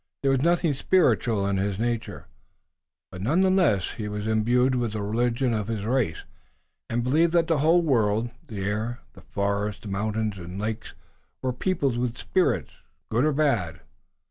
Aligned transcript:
There 0.23 0.31
was 0.31 0.41
nothing 0.41 0.73
spiritual 0.73 1.45
in 1.45 1.57
his 1.57 1.77
nature, 1.77 2.25
but 3.11 3.21
none 3.21 3.41
the 3.41 3.51
less 3.51 3.91
he 3.91 4.07
was 4.07 4.25
imbued 4.25 4.73
with 4.73 4.93
the 4.93 5.01
religion 5.03 5.53
of 5.53 5.67
his 5.67 5.85
race, 5.85 6.23
and 6.89 7.03
believed 7.03 7.33
that 7.33 7.45
the 7.45 7.59
whole 7.59 7.83
world, 7.83 8.31
the 8.47 8.65
air, 8.65 9.01
the 9.13 9.21
forests, 9.21 9.81
the 9.83 9.89
mountains, 9.89 10.39
and 10.39 10.53
the 10.59 10.63
lakes 10.63 10.95
were 11.43 11.53
peopled 11.53 11.97
with 11.99 12.17
spirits, 12.17 12.77
good 13.09 13.25
or 13.25 13.31
bad. 13.33 13.81